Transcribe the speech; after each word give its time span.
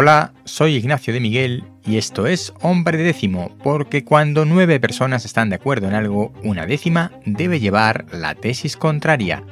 Hola, 0.00 0.32
soy 0.44 0.76
Ignacio 0.76 1.12
de 1.12 1.18
Miguel 1.18 1.64
y 1.84 1.96
esto 1.96 2.28
es 2.28 2.54
Hombre 2.60 2.98
Décimo, 2.98 3.58
porque 3.64 4.04
cuando 4.04 4.44
nueve 4.44 4.78
personas 4.78 5.24
están 5.24 5.50
de 5.50 5.56
acuerdo 5.56 5.88
en 5.88 5.94
algo, 5.94 6.32
una 6.44 6.66
décima 6.66 7.10
debe 7.26 7.58
llevar 7.58 8.06
la 8.12 8.36
tesis 8.36 8.76
contraria. 8.76 9.42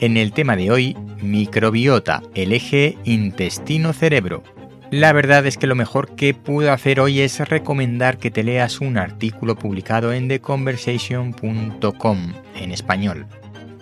En 0.00 0.16
el 0.16 0.32
tema 0.32 0.56
de 0.56 0.72
hoy, 0.72 0.96
microbiota, 1.22 2.20
el 2.34 2.52
eje 2.52 2.98
intestino-cerebro. 3.04 4.42
La 4.90 5.12
verdad 5.12 5.46
es 5.46 5.56
que 5.56 5.68
lo 5.68 5.76
mejor 5.76 6.16
que 6.16 6.34
puedo 6.34 6.72
hacer 6.72 6.98
hoy 6.98 7.20
es 7.20 7.38
recomendar 7.38 8.18
que 8.18 8.32
te 8.32 8.42
leas 8.42 8.80
un 8.80 8.98
artículo 8.98 9.54
publicado 9.54 10.12
en 10.12 10.26
theconversation.com 10.26 12.32
en 12.56 12.72
español 12.72 13.28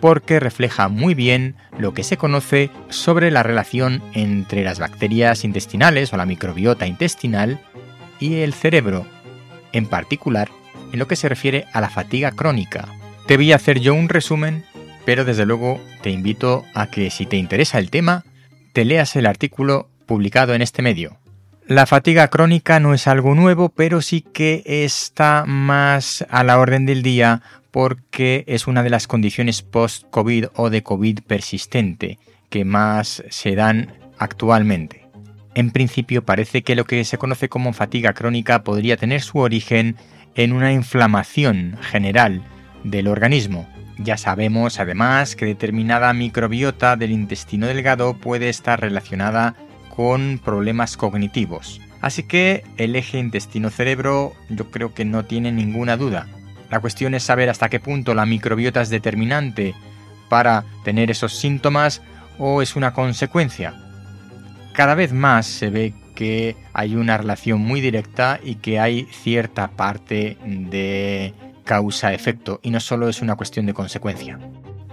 porque 0.01 0.41
refleja 0.41 0.89
muy 0.89 1.15
bien 1.15 1.57
lo 1.79 1.95
que 1.95 2.03
se 2.03 2.17
conoce 2.17 2.71
sobre 2.89 3.31
la 3.31 3.43
relación 3.43 4.03
entre 4.13 4.65
las 4.65 4.79
bacterias 4.79 5.45
intestinales 5.45 6.13
o 6.13 6.17
la 6.17 6.27
microbiota 6.27 6.87
intestinal 6.87 7.61
y 8.21 8.37
el 8.37 8.53
cerebro, 8.53 9.07
en 9.73 9.87
particular 9.87 10.51
en 10.93 10.99
lo 10.99 11.07
que 11.07 11.17
se 11.17 11.29
refiere 11.29 11.67
a 11.73 11.81
la 11.81 11.91
fatiga 11.91 12.33
crónica. 12.33 12.89
Te 13.27 13.37
voy 13.37 13.53
a 13.53 13.57
hacer 13.57 13.81
yo 13.81 13.95
un 13.95 14.09
resumen, 14.09 14.65
pero 15.05 15.25
desde 15.25 15.47
luego 15.47 15.81
te 16.03 16.11
invito 16.11 16.65
a 16.75 16.89
que 16.89 17.11
si 17.11 17.27
te 17.27 17.37
interesa 17.37 17.79
el 17.79 17.91
tema, 17.91 18.25
te 18.73 18.85
leas 18.85 19.17
el 19.17 19.27
artículo 19.27 19.89
publicado 20.07 20.55
en 20.55 20.63
este 20.63 20.83
medio. 20.83 21.19
La 21.67 21.85
fatiga 21.85 22.29
crónica 22.29 22.81
no 22.81 22.95
es 22.95 23.07
algo 23.07 23.35
nuevo, 23.35 23.69
pero 23.69 24.01
sí 24.01 24.23
que 24.23 24.63
está 24.65 25.45
más 25.47 26.25
a 26.31 26.43
la 26.43 26.59
orden 26.59 26.87
del 26.87 27.03
día 27.03 27.43
porque 27.71 28.45
es 28.47 28.67
una 28.67 28.83
de 28.83 28.91
las 28.91 29.07
condiciones 29.07 29.63
post-COVID 29.63 30.47
o 30.55 30.71
de 30.71 30.83
COVID 30.83 31.21
persistente 31.27 32.19
que 32.51 32.65
más 32.65 33.23
se 33.31 33.55
dan 33.55 33.93
actualmente. 34.19 35.07
En 35.55 35.71
principio 35.71 36.25
parece 36.25 36.63
que 36.63 36.77
lo 36.77 36.85
que 36.85 37.05
se 37.05 37.19
conoce 37.19 37.49
como 37.49 37.73
fatiga 37.73 38.13
crónica 38.13 38.63
podría 38.63 38.97
tener 38.97 39.23
su 39.23 39.39
origen 39.39 39.97
en 40.35 40.53
una 40.53 40.73
inflamación 40.73 41.77
general 41.81 42.43
del 42.85 43.09
organismo. 43.09 43.69
Ya 43.99 44.17
sabemos 44.17 44.79
además 44.79 45.35
que 45.35 45.47
determinada 45.47 46.13
microbiota 46.13 46.97
del 46.97 47.11
intestino 47.11 47.67
delgado 47.67 48.15
puede 48.15 48.49
estar 48.49 48.81
relacionada 48.81 49.57
con 49.95 50.41
problemas 50.45 50.97
cognitivos. 50.97 51.81
Así 52.01 52.23
que 52.23 52.63
el 52.77 52.95
eje 52.95 53.19
intestino-cerebro 53.19 54.35
yo 54.49 54.71
creo 54.71 54.95
que 54.95 55.05
no 55.05 55.25
tiene 55.25 55.51
ninguna 55.51 55.97
duda. 55.97 56.29
La 56.71 56.81
cuestión 56.81 57.15
es 57.15 57.23
saber 57.23 57.49
hasta 57.49 57.69
qué 57.69 57.81
punto 57.81 58.15
la 58.15 58.27
microbiota 58.27 58.81
es 58.81 58.91
determinante 58.91 59.75
para 60.29 60.65
tener 60.85 61.11
esos 61.11 61.35
síntomas 61.35 62.03
o 62.39 62.63
es 62.63 62.77
una 62.77 62.93
consecuencia. 62.93 63.75
Cada 64.73 64.95
vez 64.95 65.13
más 65.13 65.47
se 65.47 65.71
ve 65.71 65.95
que 66.15 66.57
hay 66.73 66.97
una 66.97 67.17
relación 67.17 67.61
muy 67.61 67.81
directa 67.81 68.41
y 68.43 68.57
que 68.57 68.81
hay 68.81 69.07
cierta 69.11 69.69
parte 69.69 70.37
de 70.45 71.33
causa-efecto 71.65 72.61
y 72.63 72.71
no 72.71 72.81
solo 72.81 73.09
es 73.09 73.23
una 73.23 73.37
cuestión 73.37 73.67
de 73.67 73.75
consecuencia. 73.75 74.39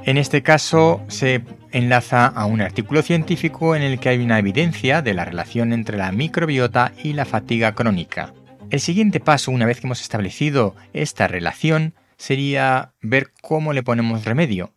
En 0.03 0.17
este 0.17 0.43
caso 0.43 1.01
se 1.07 1.41
enlaza 1.71 2.27
a 2.27 2.45
un 2.45 2.61
artículo 2.61 3.01
científico 3.01 3.75
en 3.75 3.81
el 3.81 3.99
que 3.99 4.09
hay 4.09 4.23
una 4.23 4.37
evidencia 4.37 5.01
de 5.01 5.15
la 5.15 5.25
relación 5.25 5.73
entre 5.73 5.97
la 5.97 6.11
microbiota 6.11 6.91
y 7.03 7.13
la 7.13 7.25
fatiga 7.25 7.73
crónica. 7.73 8.33
El 8.71 8.79
siguiente 8.79 9.19
paso, 9.19 9.51
una 9.51 9.65
vez 9.65 9.79
que 9.79 9.87
hemos 9.87 10.01
establecido 10.01 10.75
esta 10.93 11.27
relación, 11.27 11.93
sería 12.17 12.93
ver 13.01 13.31
cómo 13.41 13.73
le 13.73 13.83
ponemos 13.83 14.25
remedio, 14.25 14.73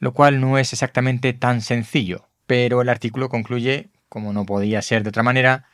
lo 0.00 0.12
cual 0.12 0.40
no 0.40 0.58
es 0.58 0.72
exactamente 0.72 1.32
tan 1.32 1.60
sencillo, 1.60 2.28
pero 2.46 2.82
el 2.82 2.88
artículo 2.88 3.28
concluye, 3.28 3.90
como 4.08 4.32
no 4.32 4.44
podía 4.44 4.82
ser 4.82 5.02
de 5.04 5.10
otra 5.10 5.22
manera, 5.22 5.66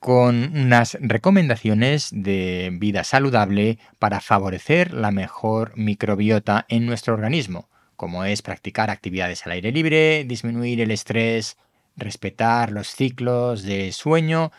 con 0.00 0.56
unas 0.56 0.98
recomendaciones 1.00 2.10
de 2.12 2.70
vida 2.72 3.04
saludable 3.04 3.78
para 3.98 4.20
favorecer 4.20 4.92
la 4.92 5.10
mejor 5.10 5.72
microbiota 5.76 6.66
en 6.68 6.86
nuestro 6.86 7.14
organismo, 7.14 7.68
como 7.94 8.24
es 8.24 8.42
practicar 8.42 8.90
actividades 8.90 9.46
al 9.46 9.52
aire 9.52 9.72
libre, 9.72 10.24
disminuir 10.24 10.80
el 10.80 10.90
estrés, 10.90 11.56
respetar 11.96 12.72
los 12.72 12.88
ciclos 12.88 13.62
de 13.62 13.92
sueño 13.92 14.52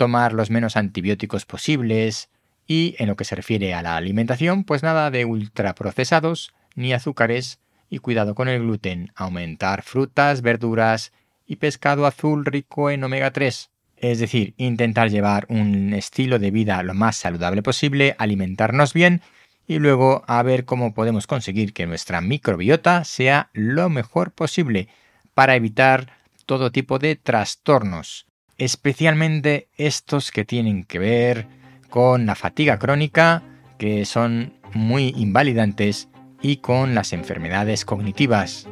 tomar 0.00 0.32
los 0.32 0.48
menos 0.48 0.78
antibióticos 0.78 1.44
posibles 1.44 2.30
y 2.66 2.96
en 2.98 3.06
lo 3.06 3.16
que 3.16 3.26
se 3.26 3.36
refiere 3.36 3.74
a 3.74 3.82
la 3.82 3.98
alimentación, 3.98 4.64
pues 4.64 4.82
nada 4.82 5.10
de 5.10 5.26
ultraprocesados 5.26 6.54
ni 6.74 6.94
azúcares 6.94 7.60
y 7.90 7.98
cuidado 7.98 8.34
con 8.34 8.48
el 8.48 8.62
gluten, 8.62 9.12
aumentar 9.14 9.82
frutas, 9.82 10.40
verduras 10.40 11.12
y 11.46 11.56
pescado 11.56 12.06
azul 12.06 12.46
rico 12.46 12.88
en 12.88 13.04
omega 13.04 13.30
3. 13.30 13.68
Es 13.98 14.20
decir, 14.20 14.54
intentar 14.56 15.10
llevar 15.10 15.44
un 15.50 15.92
estilo 15.92 16.38
de 16.38 16.50
vida 16.50 16.82
lo 16.82 16.94
más 16.94 17.16
saludable 17.16 17.62
posible, 17.62 18.16
alimentarnos 18.16 18.94
bien 18.94 19.20
y 19.66 19.80
luego 19.80 20.24
a 20.26 20.42
ver 20.42 20.64
cómo 20.64 20.94
podemos 20.94 21.26
conseguir 21.26 21.74
que 21.74 21.86
nuestra 21.86 22.22
microbiota 22.22 23.04
sea 23.04 23.50
lo 23.52 23.90
mejor 23.90 24.32
posible 24.32 24.88
para 25.34 25.56
evitar 25.56 26.06
todo 26.46 26.72
tipo 26.72 26.98
de 26.98 27.16
trastornos 27.16 28.29
especialmente 28.60 29.68
estos 29.76 30.30
que 30.30 30.44
tienen 30.44 30.84
que 30.84 30.98
ver 30.98 31.46
con 31.88 32.26
la 32.26 32.36
fatiga 32.36 32.78
crónica, 32.78 33.42
que 33.78 34.04
son 34.04 34.52
muy 34.74 35.14
invalidantes, 35.16 36.08
y 36.42 36.56
con 36.56 36.94
las 36.94 37.12
enfermedades 37.12 37.84
cognitivas. 37.84 38.68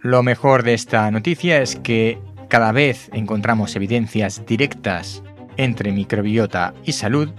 Lo 0.00 0.22
mejor 0.22 0.62
de 0.62 0.74
esta 0.74 1.10
noticia 1.10 1.60
es 1.60 1.76
que 1.76 2.18
cada 2.48 2.72
vez 2.72 3.10
encontramos 3.12 3.76
evidencias 3.76 4.46
directas 4.46 5.22
entre 5.56 5.92
microbiota 5.92 6.72
y 6.84 6.92
salud 6.92 7.30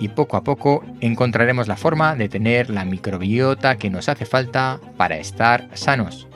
y 0.00 0.08
poco 0.08 0.36
a 0.36 0.44
poco 0.44 0.84
encontraremos 1.00 1.68
la 1.68 1.76
forma 1.76 2.14
de 2.14 2.28
tener 2.28 2.70
la 2.70 2.84
microbiota 2.84 3.78
que 3.78 3.90
nos 3.90 4.08
hace 4.08 4.26
falta 4.26 4.80
para 4.96 5.16
estar 5.16 5.68
sanos. 5.74 6.28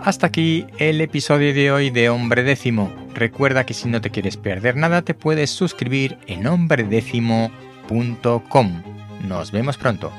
Hasta 0.00 0.26
aquí 0.26 0.66
el 0.78 1.00
episodio 1.00 1.54
de 1.54 1.70
hoy 1.70 1.90
de 1.90 2.08
Hombre 2.08 2.42
Décimo. 2.42 2.99
Recuerda 3.14 3.66
que 3.66 3.74
si 3.74 3.88
no 3.88 4.00
te 4.00 4.10
quieres 4.10 4.36
perder 4.36 4.76
nada 4.76 5.02
te 5.02 5.14
puedes 5.14 5.50
suscribir 5.50 6.18
en 6.26 6.46
hombredécimo.com. 6.46 8.82
Nos 9.26 9.52
vemos 9.52 9.76
pronto. 9.76 10.10